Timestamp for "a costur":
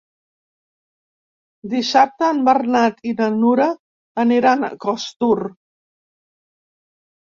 4.73-5.39